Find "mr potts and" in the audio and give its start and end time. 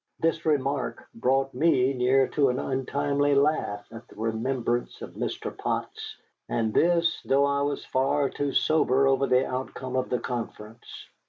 5.13-6.73